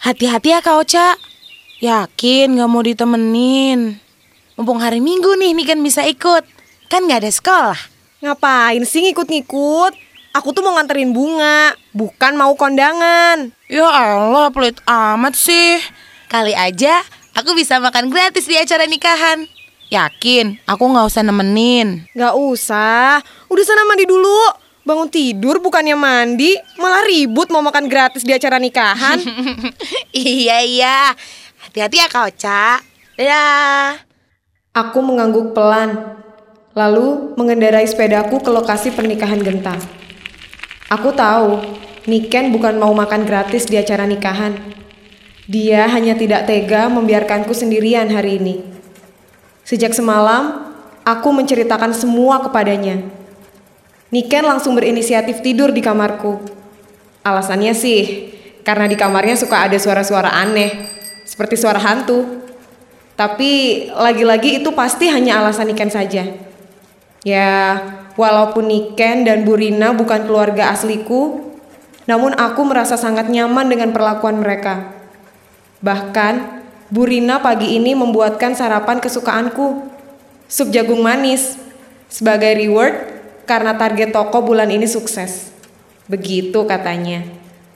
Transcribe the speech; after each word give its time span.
Hati-hati 0.00 0.56
ya 0.56 0.64
Kak 0.64 0.80
Ocha. 0.80 1.12
Yakin 1.84 2.56
gak 2.56 2.70
mau 2.72 2.80
ditemenin? 2.80 4.00
Mumpung 4.56 4.80
hari 4.80 4.96
Minggu 4.96 5.36
nih, 5.36 5.52
nih 5.52 5.66
kan 5.68 5.78
bisa 5.84 6.08
ikut. 6.08 6.40
Kan 6.88 7.04
gak 7.04 7.20
ada 7.20 7.28
sekolah. 7.28 7.76
Ngapain 8.24 8.80
sih 8.88 9.04
ngikut-ngikut? 9.04 9.92
Aku 10.32 10.56
tuh 10.56 10.64
mau 10.64 10.72
nganterin 10.72 11.12
bunga, 11.12 11.76
bukan 11.92 12.32
mau 12.32 12.56
kondangan. 12.56 13.52
Ya 13.68 13.84
Allah, 13.84 14.48
pelit 14.48 14.80
amat 14.88 15.36
sih. 15.36 15.76
Kali 16.32 16.56
aja 16.56 17.04
aku 17.36 17.52
bisa 17.52 17.76
makan 17.76 18.08
gratis 18.08 18.48
di 18.48 18.56
acara 18.56 18.88
nikahan. 18.88 19.44
Yakin, 19.92 20.64
aku 20.64 20.96
gak 20.96 21.12
usah 21.12 21.28
nemenin. 21.28 22.08
Gak 22.16 22.32
usah, 22.40 23.20
udah 23.52 23.64
sana 23.68 23.84
mandi 23.84 24.08
dulu. 24.08 24.59
Bangun 24.90 25.06
tidur 25.06 25.62
bukannya 25.62 25.94
mandi, 25.94 26.58
malah 26.74 27.06
ribut 27.06 27.46
mau 27.54 27.62
makan 27.62 27.86
gratis 27.86 28.26
di 28.26 28.34
acara 28.34 28.58
nikahan. 28.58 29.22
iya, 30.10 30.66
iya. 30.66 31.14
Hati-hati 31.62 32.02
ya 32.02 32.10
Kak 32.10 32.26
Ocha. 32.26 32.82
Dadah. 33.14 34.02
Aku 34.74 34.98
mengangguk 34.98 35.54
pelan, 35.54 36.18
lalu 36.74 37.38
mengendarai 37.38 37.86
sepedaku 37.86 38.42
ke 38.42 38.50
lokasi 38.50 38.90
pernikahan 38.90 39.38
Genta. 39.38 39.78
Aku 40.90 41.14
tahu, 41.14 41.62
Niken 42.10 42.50
bukan 42.50 42.74
mau 42.74 42.90
makan 42.90 43.22
gratis 43.30 43.70
di 43.70 43.78
acara 43.78 44.10
nikahan. 44.10 44.58
Dia 45.46 45.86
hanya 45.86 46.18
tidak 46.18 46.50
tega 46.50 46.90
membiarkanku 46.90 47.54
sendirian 47.54 48.10
hari 48.10 48.42
ini. 48.42 48.66
Sejak 49.62 49.94
semalam, 49.94 50.74
aku 51.06 51.30
menceritakan 51.30 51.94
semua 51.94 52.42
kepadanya. 52.42 53.19
Niken 54.10 54.42
langsung 54.42 54.74
berinisiatif 54.74 55.38
tidur 55.38 55.70
di 55.70 55.78
kamarku. 55.78 56.42
Alasannya 57.22 57.70
sih, 57.70 58.34
karena 58.66 58.90
di 58.90 58.98
kamarnya 58.98 59.38
suka 59.38 59.70
ada 59.70 59.78
suara-suara 59.78 60.34
aneh, 60.34 60.90
seperti 61.22 61.54
suara 61.54 61.78
hantu. 61.78 62.42
Tapi 63.14 63.86
lagi-lagi 63.94 64.58
itu 64.58 64.74
pasti 64.74 65.06
hanya 65.06 65.38
alasan 65.38 65.70
Niken 65.70 65.94
saja. 65.94 66.26
Ya, 67.22 67.50
walaupun 68.18 68.66
Niken 68.66 69.22
dan 69.22 69.46
Burina 69.46 69.94
bukan 69.94 70.26
keluarga 70.26 70.74
asliku, 70.74 71.54
namun 72.10 72.34
aku 72.34 72.66
merasa 72.66 72.98
sangat 72.98 73.30
nyaman 73.30 73.70
dengan 73.70 73.94
perlakuan 73.94 74.42
mereka. 74.42 74.90
Bahkan, 75.86 76.58
Burina 76.90 77.38
pagi 77.38 77.78
ini 77.78 77.94
membuatkan 77.94 78.58
sarapan 78.58 78.98
kesukaanku, 78.98 79.86
sup 80.50 80.74
jagung 80.74 80.98
manis, 80.98 81.54
sebagai 82.10 82.58
reward 82.58 83.19
karena 83.50 83.74
target 83.74 84.14
toko 84.14 84.46
bulan 84.46 84.70
ini 84.70 84.86
sukses. 84.86 85.50
Begitu 86.06 86.62
katanya. 86.70 87.26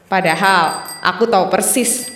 Padahal 0.07 0.87
aku 1.03 1.27
tahu 1.27 1.51
persis. 1.51 2.15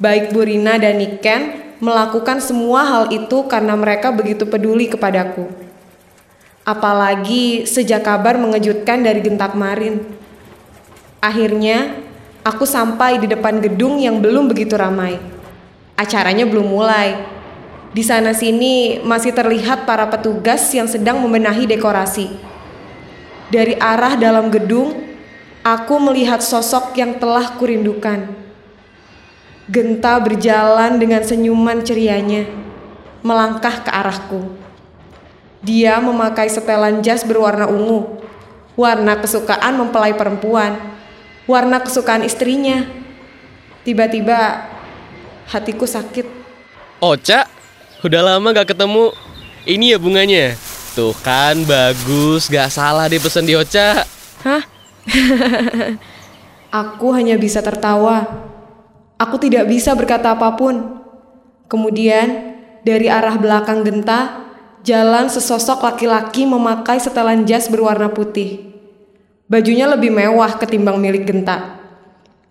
Baik 0.00 0.32
Burina 0.32 0.80
dan 0.80 0.96
Niken 0.96 1.76
melakukan 1.84 2.40
semua 2.40 2.88
hal 2.88 3.04
itu 3.12 3.44
karena 3.52 3.76
mereka 3.76 4.08
begitu 4.08 4.48
peduli 4.48 4.88
kepadaku. 4.88 5.44
Apalagi 6.64 7.68
sejak 7.68 8.08
kabar 8.08 8.40
mengejutkan 8.40 9.04
dari 9.04 9.20
Gentak 9.20 9.52
Marin. 9.52 10.00
Akhirnya, 11.20 12.00
aku 12.40 12.64
sampai 12.64 13.20
di 13.20 13.28
depan 13.28 13.60
gedung 13.60 14.00
yang 14.00 14.24
belum 14.24 14.48
begitu 14.48 14.72
ramai. 14.80 15.20
Acaranya 16.00 16.48
belum 16.48 16.64
mulai. 16.64 17.20
Di 17.92 18.00
sana 18.00 18.32
sini 18.32 19.04
masih 19.04 19.36
terlihat 19.36 19.84
para 19.84 20.08
petugas 20.08 20.64
yang 20.72 20.88
sedang 20.88 21.20
membenahi 21.20 21.68
dekorasi. 21.68 22.53
Dari 23.54 23.78
arah 23.78 24.18
dalam 24.18 24.50
gedung, 24.50 24.98
aku 25.62 25.94
melihat 26.02 26.42
sosok 26.42 26.98
yang 26.98 27.22
telah 27.22 27.54
kurindukan. 27.54 28.34
Genta 29.70 30.18
berjalan 30.18 30.98
dengan 30.98 31.22
senyuman 31.22 31.78
cerianya, 31.86 32.50
melangkah 33.22 33.78
ke 33.86 33.94
arahku. 33.94 34.58
Dia 35.62 36.02
memakai 36.02 36.50
setelan 36.50 36.98
jas 36.98 37.22
berwarna 37.22 37.70
ungu, 37.70 38.26
warna 38.74 39.22
kesukaan 39.22 39.78
mempelai 39.78 40.18
perempuan, 40.18 40.74
warna 41.46 41.78
kesukaan 41.78 42.26
istrinya. 42.26 42.90
Tiba-tiba 43.86 44.66
hatiku 45.46 45.86
sakit. 45.86 46.26
Oca, 46.98 47.46
udah 48.02 48.34
lama 48.34 48.50
gak 48.50 48.74
ketemu. 48.74 49.14
Ini 49.62 49.94
ya 49.94 49.98
bunganya. 50.02 50.73
Tuh 50.94 51.10
kan 51.26 51.58
bagus, 51.66 52.46
gak 52.46 52.70
salah 52.70 53.10
deh 53.10 53.18
pesen 53.18 53.42
di 53.42 53.58
Oca. 53.58 54.06
Hah? 54.46 54.62
Aku 56.86 57.10
hanya 57.10 57.34
bisa 57.34 57.58
tertawa. 57.58 58.22
Aku 59.18 59.42
tidak 59.42 59.66
bisa 59.66 59.90
berkata 59.98 60.30
apa 60.30 60.54
pun. 60.54 61.02
Kemudian, 61.66 62.54
dari 62.86 63.10
arah 63.10 63.34
belakang 63.34 63.82
Genta, 63.82 64.46
jalan 64.86 65.26
sesosok 65.26 65.82
laki-laki 65.82 66.46
memakai 66.46 67.02
setelan 67.02 67.42
jas 67.42 67.66
berwarna 67.66 68.14
putih. 68.14 68.70
Bajunya 69.50 69.90
lebih 69.90 70.14
mewah 70.14 70.62
ketimbang 70.62 71.02
milik 71.02 71.26
Genta. 71.26 71.74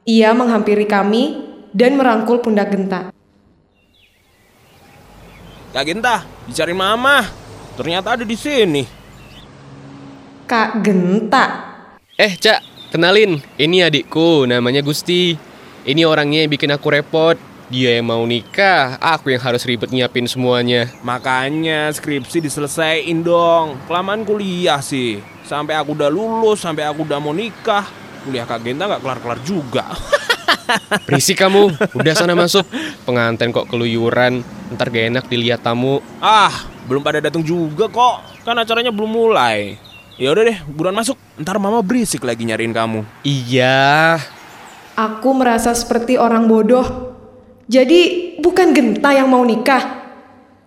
Ia 0.04 0.36
menghampiri 0.36 0.84
kami 0.84 1.48
dan 1.72 1.96
merangkul 1.96 2.44
pundak 2.44 2.76
Genta. 2.76 3.16
Kak 5.72 5.84
Genta, 5.88 6.28
dicari 6.44 6.76
mama. 6.76 7.43
Ternyata 7.74 8.14
ada 8.14 8.26
di 8.26 8.38
sini. 8.38 8.84
Kak 10.46 10.86
Genta. 10.86 11.46
Eh, 12.14 12.38
Cak, 12.38 12.92
kenalin. 12.94 13.42
Ini 13.58 13.90
adikku, 13.90 14.46
namanya 14.46 14.86
Gusti. 14.86 15.34
Ini 15.84 16.06
orangnya 16.06 16.46
yang 16.46 16.52
bikin 16.54 16.70
aku 16.70 16.94
repot. 16.94 17.38
Dia 17.74 17.98
yang 17.98 18.06
mau 18.06 18.22
nikah, 18.22 19.02
aku 19.02 19.34
yang 19.34 19.42
harus 19.42 19.66
ribet 19.66 19.90
nyiapin 19.90 20.30
semuanya. 20.30 20.94
Makanya 21.02 21.90
skripsi 21.90 22.46
diselesaikan 22.46 23.26
dong. 23.26 23.82
Kelamaan 23.90 24.22
kuliah 24.22 24.78
sih. 24.78 25.18
Sampai 25.42 25.74
aku 25.74 25.98
udah 25.98 26.12
lulus, 26.14 26.62
sampai 26.62 26.86
aku 26.86 27.02
udah 27.02 27.18
mau 27.18 27.34
nikah. 27.34 27.90
Kuliah 28.22 28.46
Kak 28.46 28.62
Genta 28.62 28.86
nggak 28.86 29.02
kelar-kelar 29.02 29.40
juga. 29.42 29.90
Berisik 31.10 31.42
kamu, 31.42 31.74
udah 31.98 32.14
sana 32.14 32.38
masuk. 32.38 32.64
Pengantin 33.10 33.50
kok 33.50 33.66
keluyuran, 33.66 34.46
ntar 34.78 34.94
gak 34.94 35.10
enak 35.10 35.26
dilihat 35.28 35.66
tamu. 35.66 36.00
ah, 36.22 36.54
belum 36.88 37.02
pada 37.02 37.20
datang 37.24 37.44
juga 37.44 37.88
kok. 37.88 38.44
Kan 38.44 38.60
acaranya 38.60 38.92
belum 38.92 39.12
mulai. 39.12 39.78
Ya 40.20 40.30
udah 40.30 40.44
deh, 40.46 40.58
buruan 40.70 40.94
masuk. 40.94 41.18
Ntar 41.42 41.58
mama 41.58 41.82
berisik 41.82 42.22
lagi 42.22 42.46
nyariin 42.46 42.70
kamu. 42.70 43.02
Iya, 43.26 44.22
Aku 44.94 45.34
merasa 45.34 45.74
seperti 45.74 46.22
orang 46.22 46.46
bodoh. 46.46 46.86
Jadi 47.66 48.36
bukan 48.38 48.78
Genta 48.78 49.10
yang 49.10 49.26
mau 49.26 49.42
nikah. 49.42 49.82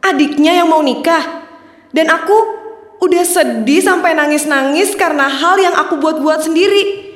Adiknya 0.03 0.50
yang 0.59 0.66
mau 0.66 0.82
nikah. 0.82 1.47
Dan 1.94 2.10
aku 2.10 2.34
udah 2.98 3.22
sedih 3.22 3.78
sampai 3.78 4.19
nangis-nangis 4.19 4.98
karena 4.98 5.31
hal 5.31 5.62
yang 5.62 5.78
aku 5.78 6.03
buat-buat 6.03 6.43
sendiri. 6.43 7.06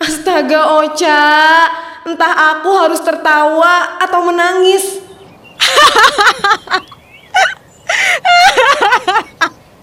Astaga 0.00 0.80
Ocha, 0.80 1.20
entah 2.08 2.32
aku 2.56 2.70
harus 2.72 3.00
tertawa 3.04 4.00
atau 4.00 4.20
menangis. 4.24 5.04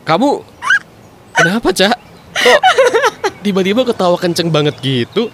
kamu 0.08 0.44
kenapa, 1.36 1.70
Cak? 1.72 1.98
Kok 2.42 2.62
tiba-tiba 3.42 3.86
ketawa 3.86 4.18
kenceng 4.18 4.50
banget 4.50 4.76
gitu? 4.82 5.30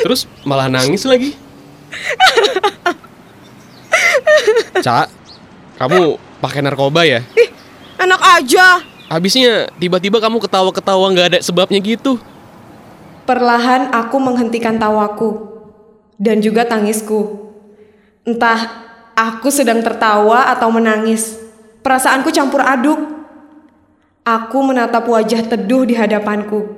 Terus 0.00 0.24
malah 0.46 0.70
nangis 0.70 1.04
lagi? 1.04 1.34
Cak, 4.80 5.08
kamu 5.76 6.16
pakai 6.40 6.60
narkoba 6.64 7.04
ya? 7.04 7.20
Ih, 7.36 7.50
enak 8.00 8.20
aja. 8.40 8.80
Habisnya 9.10 9.68
tiba-tiba 9.76 10.22
kamu 10.22 10.38
ketawa-ketawa 10.38 11.10
nggak 11.12 11.28
ada 11.34 11.38
sebabnya 11.42 11.82
gitu. 11.82 12.16
Perlahan 13.26 13.90
aku 13.90 14.16
menghentikan 14.22 14.78
tawaku 14.78 15.50
dan 16.16 16.38
juga 16.38 16.64
tangisku. 16.64 17.50
Entah 18.22 18.86
aku 19.18 19.50
sedang 19.50 19.82
tertawa 19.82 20.48
atau 20.54 20.70
menangis. 20.70 21.36
Perasaanku 21.80 22.28
campur 22.32 22.60
aduk. 22.60 23.00
Aku 24.20 24.60
menatap 24.60 25.08
wajah 25.08 25.42
teduh 25.48 25.88
di 25.88 25.96
hadapanku. 25.96 26.76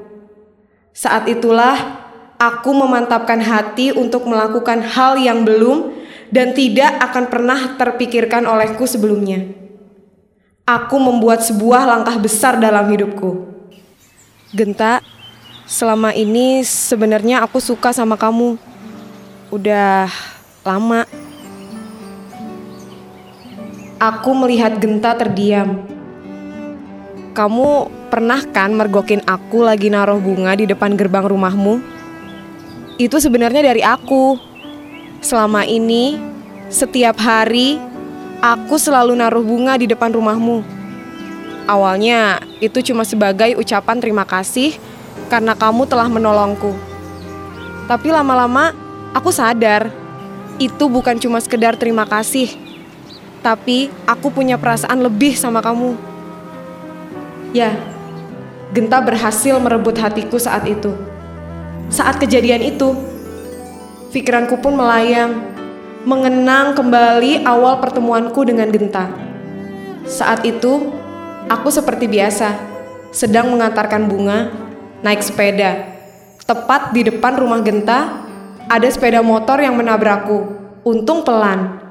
Saat 0.94 1.26
itulah 1.26 2.06
aku 2.38 2.70
memantapkan 2.70 3.42
hati 3.42 3.90
untuk 3.90 4.30
melakukan 4.30 4.78
hal 4.82 5.18
yang 5.18 5.42
belum 5.42 5.94
dan 6.30 6.54
tidak 6.54 6.96
akan 7.12 7.24
pernah 7.28 7.60
terpikirkan 7.76 8.46
olehku 8.46 8.86
sebelumnya. 8.86 9.46
Aku 10.62 10.96
membuat 11.02 11.42
sebuah 11.42 11.84
langkah 11.84 12.16
besar 12.22 12.62
dalam 12.62 12.86
hidupku. 12.86 13.50
Genta, 14.54 15.02
selama 15.66 16.14
ini 16.14 16.62
sebenarnya 16.62 17.42
aku 17.42 17.58
suka 17.58 17.90
sama 17.90 18.14
kamu. 18.14 18.54
Udah 19.50 20.06
lama. 20.62 21.21
Aku 24.02 24.34
melihat 24.34 24.82
Genta 24.82 25.14
terdiam. 25.14 25.78
Kamu 27.38 27.86
pernah 28.10 28.42
kan 28.50 28.74
mergokin 28.74 29.22
aku 29.30 29.62
lagi 29.62 29.94
naruh 29.94 30.18
bunga 30.18 30.58
di 30.58 30.66
depan 30.66 30.98
gerbang 30.98 31.22
rumahmu? 31.22 31.78
Itu 32.98 33.22
sebenarnya 33.22 33.62
dari 33.62 33.78
aku. 33.86 34.42
Selama 35.22 35.62
ini, 35.62 36.18
setiap 36.66 37.14
hari, 37.22 37.78
aku 38.42 38.74
selalu 38.74 39.14
naruh 39.14 39.46
bunga 39.46 39.78
di 39.78 39.86
depan 39.86 40.10
rumahmu. 40.10 40.66
Awalnya, 41.70 42.42
itu 42.58 42.82
cuma 42.82 43.06
sebagai 43.06 43.54
ucapan 43.54 44.02
terima 44.02 44.26
kasih 44.26 44.74
karena 45.30 45.54
kamu 45.54 45.86
telah 45.86 46.10
menolongku. 46.10 46.74
Tapi 47.86 48.10
lama-lama, 48.10 48.74
aku 49.14 49.30
sadar 49.30 49.94
itu 50.58 50.90
bukan 50.90 51.22
cuma 51.22 51.38
sekedar 51.38 51.78
terima 51.78 52.02
kasih, 52.02 52.50
tapi 53.42 53.90
aku 54.06 54.30
punya 54.30 54.54
perasaan 54.54 55.02
lebih 55.02 55.34
sama 55.34 55.58
kamu. 55.58 55.98
Ya, 57.52 57.74
Genta 58.72 59.04
berhasil 59.04 59.52
merebut 59.60 59.98
hatiku 60.00 60.40
saat 60.40 60.64
itu. 60.64 60.96
Saat 61.92 62.16
kejadian 62.16 62.64
itu, 62.64 62.96
pikiranku 64.14 64.56
pun 64.64 64.72
melayang, 64.72 65.44
mengenang 66.08 66.72
kembali 66.72 67.44
awal 67.44 67.84
pertemuanku 67.84 68.48
dengan 68.48 68.72
Genta. 68.72 69.12
Saat 70.08 70.48
itu, 70.48 70.88
aku 71.52 71.68
seperti 71.68 72.08
biasa, 72.08 72.56
sedang 73.12 73.52
mengantarkan 73.52 74.08
bunga, 74.08 74.48
naik 75.04 75.20
sepeda. 75.20 75.92
Tepat 76.48 76.96
di 76.96 77.04
depan 77.04 77.36
rumah 77.36 77.60
Genta, 77.60 78.24
ada 78.72 78.88
sepeda 78.88 79.20
motor 79.20 79.60
yang 79.60 79.76
menabrakku. 79.76 80.62
Untung 80.88 81.28
pelan. 81.28 81.81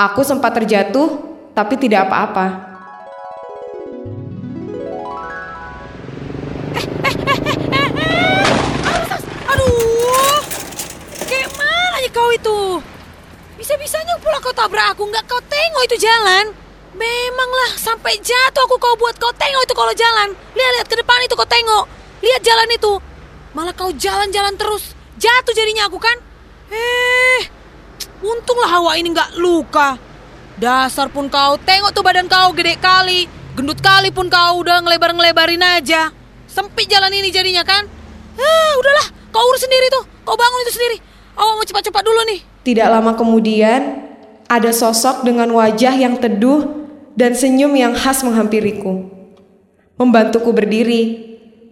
Aku 0.00 0.24
sempat 0.24 0.56
terjatuh, 0.56 1.20
tapi 1.52 1.76
tidak 1.76 2.08
apa-apa. 2.08 2.72
Aduh, 9.44 10.40
kayak 11.28 11.52
ya 12.00 12.08
kau 12.16 12.32
itu? 12.32 12.80
Bisa-bisanya 13.60 14.16
pula 14.24 14.40
kau 14.40 14.56
tabrak 14.56 14.96
aku, 14.96 15.04
nggak 15.04 15.28
kau 15.28 15.36
tengok 15.44 15.84
itu 15.84 16.00
jalan. 16.00 16.48
Memanglah, 16.96 17.76
sampai 17.76 18.16
jatuh 18.24 18.64
aku 18.64 18.80
kau 18.80 18.96
buat 18.96 19.20
kau 19.20 19.36
tengok 19.36 19.68
itu 19.68 19.74
kalau 19.76 19.92
jalan. 19.92 20.32
Lihat-lihat 20.56 20.88
ke 20.88 20.96
depan 20.96 21.28
itu 21.28 21.36
kau 21.36 21.44
tengok. 21.44 21.84
Lihat 22.24 22.40
jalan 22.40 22.72
itu. 22.72 22.96
Malah 23.52 23.76
kau 23.76 23.92
jalan-jalan 23.92 24.56
terus. 24.56 24.96
Jatuh 25.20 25.52
jadinya 25.52 25.92
aku 25.92 26.00
kan. 26.00 26.16
Eh, 26.72 27.59
untunglah 28.20 28.68
hawa 28.68 28.92
ini 28.96 29.12
nggak 29.12 29.40
luka. 29.40 29.96
Dasar 30.60 31.08
pun 31.08 31.26
kau, 31.32 31.56
tengok 31.56 31.90
tuh 31.96 32.04
badan 32.04 32.28
kau 32.28 32.52
gede 32.52 32.76
kali. 32.76 33.24
Gendut 33.56 33.80
kali 33.80 34.12
pun 34.12 34.28
kau 34.28 34.60
udah 34.60 34.84
ngelebar-ngelebarin 34.84 35.60
aja. 35.60 36.12
Sempit 36.44 36.86
jalan 36.86 37.12
ini 37.12 37.32
jadinya 37.32 37.64
kan. 37.64 37.88
Eh, 38.36 38.72
udahlah, 38.76 39.06
kau 39.32 39.44
urus 39.48 39.64
sendiri 39.64 39.88
tuh. 39.88 40.04
Kau 40.24 40.36
bangun 40.36 40.60
itu 40.68 40.72
sendiri. 40.76 40.96
Awak 41.36 41.54
mau 41.56 41.64
cepat-cepat 41.64 42.02
dulu 42.04 42.20
nih. 42.28 42.40
Tidak 42.60 42.88
lama 42.92 43.16
kemudian, 43.16 44.04
ada 44.44 44.70
sosok 44.74 45.24
dengan 45.24 45.48
wajah 45.56 45.96
yang 45.96 46.20
teduh 46.20 46.84
dan 47.16 47.32
senyum 47.32 47.72
yang 47.72 47.96
khas 47.96 48.20
menghampiriku. 48.20 49.08
Membantuku 49.96 50.50
berdiri. 50.52 51.02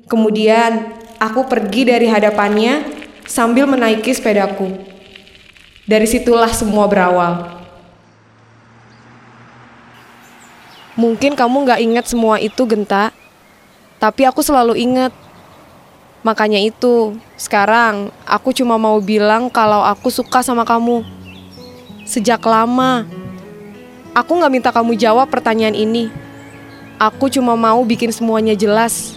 Kemudian, 0.08 0.96
aku 1.20 1.44
pergi 1.44 1.84
dari 1.84 2.08
hadapannya 2.08 2.88
sambil 3.28 3.68
menaiki 3.68 4.16
sepedaku. 4.16 4.97
Dari 5.88 6.04
situlah 6.04 6.52
semua 6.52 6.84
berawal. 6.84 7.48
Mungkin 11.00 11.32
kamu 11.32 11.64
gak 11.64 11.80
ingat 11.80 12.04
semua 12.12 12.36
itu, 12.36 12.60
Genta. 12.68 13.08
Tapi 13.96 14.28
aku 14.28 14.44
selalu 14.44 14.76
ingat. 14.76 15.16
Makanya 16.20 16.60
itu, 16.60 17.16
sekarang 17.40 18.12
aku 18.28 18.52
cuma 18.52 18.76
mau 18.76 19.00
bilang 19.00 19.48
kalau 19.48 19.80
aku 19.80 20.12
suka 20.12 20.44
sama 20.44 20.68
kamu. 20.68 21.08
Sejak 22.04 22.44
lama, 22.44 23.08
aku 24.12 24.44
gak 24.44 24.52
minta 24.52 24.68
kamu 24.68 24.92
jawab 24.92 25.32
pertanyaan 25.32 25.72
ini. 25.72 26.12
Aku 27.00 27.32
cuma 27.32 27.56
mau 27.56 27.80
bikin 27.80 28.12
semuanya 28.12 28.52
jelas, 28.52 29.16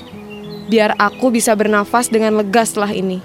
biar 0.71 0.95
aku 0.95 1.35
bisa 1.35 1.51
bernafas 1.51 2.07
dengan 2.07 2.39
lega 2.39 2.63
setelah 2.63 2.95
ini. 2.95 3.19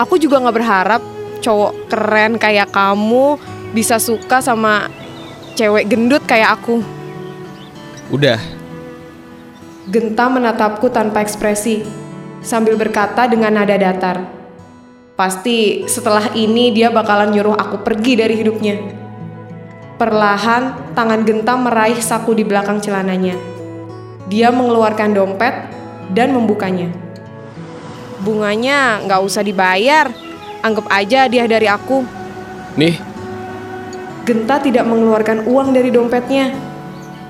Aku 0.00 0.16
juga 0.16 0.40
gak 0.40 0.56
berharap 0.56 1.11
cowok 1.42 1.90
keren 1.90 2.38
kayak 2.38 2.70
kamu 2.70 3.36
bisa 3.74 3.98
suka 3.98 4.38
sama 4.38 4.86
cewek 5.58 5.90
gendut 5.90 6.22
kayak 6.24 6.56
aku. 6.56 6.80
Udah, 8.14 8.38
Genta 9.90 10.30
menatapku 10.30 10.94
tanpa 10.94 11.26
ekspresi, 11.26 11.82
sambil 12.38 12.78
berkata 12.78 13.26
dengan 13.26 13.50
nada 13.50 13.74
datar. 13.74 14.22
Pasti 15.18 15.84
setelah 15.90 16.30
ini 16.38 16.70
dia 16.70 16.88
bakalan 16.88 17.34
nyuruh 17.34 17.58
aku 17.58 17.82
pergi 17.82 18.14
dari 18.14 18.38
hidupnya. 18.38 18.78
Perlahan, 19.98 20.94
tangan 20.94 21.26
Genta 21.26 21.58
meraih 21.58 21.98
saku 21.98 22.30
di 22.30 22.46
belakang 22.46 22.78
celananya. 22.78 23.34
Dia 24.30 24.54
mengeluarkan 24.54 25.10
dompet 25.12 25.54
dan 26.14 26.30
membukanya. 26.30 26.94
Bunganya 28.22 29.02
nggak 29.02 29.20
usah 29.26 29.42
dibayar, 29.42 30.08
anggap 30.62 30.86
aja 30.88 31.26
dia 31.26 31.44
dari 31.50 31.66
aku. 31.66 32.06
nih, 32.78 32.96
Genta 34.22 34.62
tidak 34.62 34.86
mengeluarkan 34.86 35.50
uang 35.50 35.74
dari 35.74 35.90
dompetnya, 35.90 36.54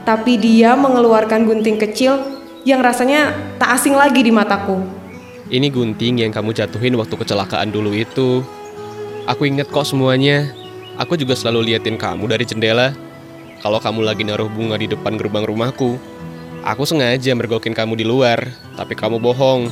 tapi 0.04 0.36
dia 0.36 0.76
mengeluarkan 0.76 1.48
gunting 1.48 1.80
kecil 1.80 2.20
yang 2.68 2.84
rasanya 2.84 3.32
tak 3.56 3.80
asing 3.80 3.96
lagi 3.96 4.20
di 4.20 4.30
mataku. 4.30 4.84
ini 5.52 5.68
gunting 5.68 6.24
yang 6.24 6.32
kamu 6.32 6.56
jatuhin 6.56 6.96
waktu 6.96 7.12
kecelakaan 7.12 7.68
dulu 7.68 7.92
itu. 7.92 8.40
Aku 9.28 9.44
inget 9.44 9.68
kok 9.68 9.84
semuanya. 9.84 10.48
Aku 10.96 11.16
juga 11.16 11.36
selalu 11.36 11.72
liatin 11.72 12.00
kamu 12.00 12.24
dari 12.28 12.44
jendela. 12.48 12.96
Kalau 13.60 13.76
kamu 13.76 14.00
lagi 14.00 14.24
naruh 14.24 14.48
bunga 14.48 14.80
di 14.80 14.88
depan 14.88 15.20
gerbang 15.20 15.44
rumahku, 15.44 16.00
aku 16.64 16.82
sengaja 16.88 17.36
mergokin 17.36 17.76
kamu 17.76 18.00
di 18.00 18.04
luar, 18.04 18.48
tapi 18.74 18.96
kamu 18.96 19.20
bohong. 19.20 19.68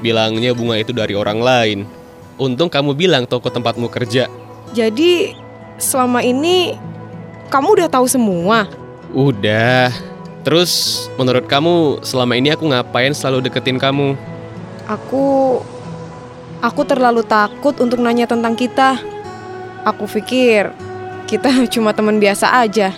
Bilangnya 0.00 0.54
bunga 0.54 0.78
itu 0.78 0.94
dari 0.94 1.18
orang 1.18 1.42
lain. 1.42 1.78
Untung 2.34 2.66
kamu 2.66 2.98
bilang 2.98 3.24
toko 3.30 3.46
tempatmu 3.46 3.86
kerja. 3.86 4.26
Jadi 4.74 5.34
selama 5.78 6.18
ini 6.22 6.74
kamu 7.46 7.78
udah 7.78 7.88
tahu 7.90 8.06
semua. 8.10 8.66
Udah. 9.14 9.94
Terus 10.42 11.06
menurut 11.16 11.46
kamu 11.46 12.02
selama 12.02 12.34
ini 12.34 12.50
aku 12.50 12.66
ngapain 12.68 13.14
selalu 13.14 13.46
deketin 13.48 13.78
kamu? 13.78 14.18
Aku 14.90 15.58
aku 16.60 16.82
terlalu 16.84 17.22
takut 17.24 17.78
untuk 17.78 18.02
nanya 18.02 18.26
tentang 18.26 18.58
kita. 18.58 18.98
Aku 19.86 20.10
pikir 20.10 20.74
kita 21.30 21.48
cuma 21.74 21.94
teman 21.94 22.18
biasa 22.18 22.50
aja. 22.66 22.90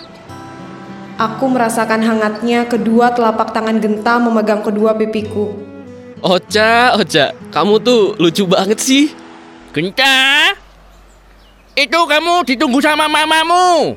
Aku 1.17 1.49
merasakan 1.49 2.05
hangatnya 2.05 2.69
kedua 2.69 3.09
telapak 3.13 3.53
tangan 3.53 3.81
Genta 3.81 4.21
memegang 4.21 4.61
kedua 4.61 4.93
pipiku. 4.93 5.49
Ocha, 6.21 6.97
Ocha, 6.97 7.33
kamu 7.53 7.81
tuh 7.81 8.17
lucu 8.21 8.45
banget 8.49 8.81
sih. 8.81 9.26
Genta, 9.77 10.57
itu 11.77 12.01
kamu 12.09 12.49
ditunggu 12.49 12.81
sama 12.81 13.13
mamamu. 13.13 13.93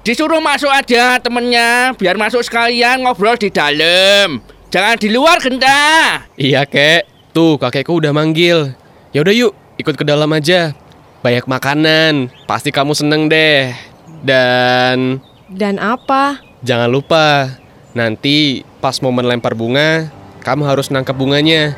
Disuruh 0.00 0.40
masuk 0.40 0.72
aja 0.72 1.20
temennya, 1.20 1.92
biar 1.92 2.16
masuk 2.16 2.40
sekalian 2.40 3.04
ngobrol 3.04 3.36
di 3.36 3.52
dalam. 3.52 4.40
Jangan 4.72 4.96
di 4.96 5.12
luar, 5.12 5.36
Genta. 5.44 6.24
Iya, 6.40 6.64
Kek. 6.64 7.04
Tuh, 7.36 7.60
kakekku 7.60 8.00
udah 8.00 8.16
manggil. 8.16 8.72
Ya 9.12 9.20
udah 9.20 9.36
yuk, 9.36 9.52
ikut 9.76 9.92
ke 9.92 10.08
dalam 10.08 10.32
aja. 10.32 10.72
Banyak 11.20 11.44
makanan, 11.44 12.32
pasti 12.48 12.72
kamu 12.72 12.96
seneng 12.96 13.28
deh. 13.28 13.76
Dan 14.24 15.20
Dan 15.52 15.76
apa? 15.76 16.40
jangan 16.64 16.88
lupa, 16.88 17.60
nanti 17.92 18.64
pas 18.80 18.96
momen 19.04 19.28
lempar 19.28 19.52
bunga, 19.52 20.08
kamu 20.40 20.64
harus 20.64 20.88
nangkep 20.88 21.12
bunganya. 21.12 21.76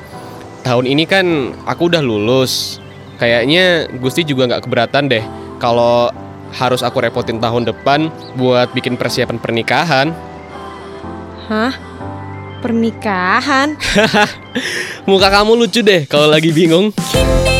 Tahun 0.62 0.86
ini 0.86 1.10
kan 1.10 1.26
aku 1.66 1.90
udah 1.90 2.06
lulus. 2.06 2.78
Kayaknya 3.22 3.86
Gusti 4.02 4.26
juga 4.26 4.50
nggak 4.50 4.66
keberatan 4.66 5.06
deh 5.06 5.22
kalau 5.62 6.10
harus 6.50 6.82
aku 6.82 7.06
repotin 7.06 7.38
tahun 7.38 7.70
depan 7.70 8.10
buat 8.34 8.74
bikin 8.74 8.98
persiapan 8.98 9.38
pernikahan. 9.38 10.10
Hah? 11.46 11.70
Pernikahan? 12.58 13.78
Muka 15.06 15.30
kamu 15.30 15.54
lucu 15.54 15.86
deh 15.86 16.02
kalau 16.10 16.26
lagi 16.26 16.50
bingung. 16.50 16.90
Kini 16.90 17.51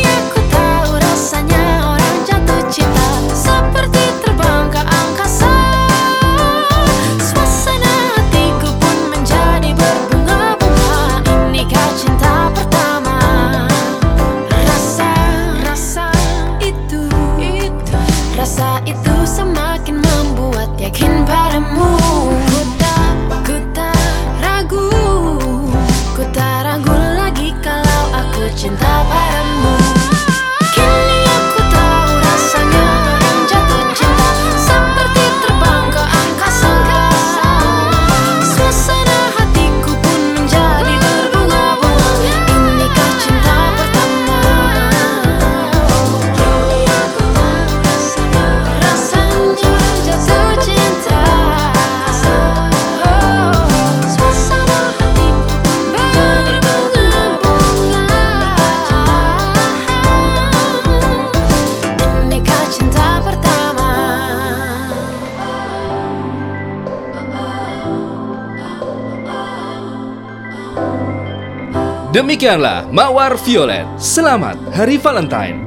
Demikianlah 72.13 72.93
Mawar 72.93 73.33
Violet. 73.41 73.89
Selamat 73.97 74.53
Hari 74.69 75.01
Valentine. 75.01 75.62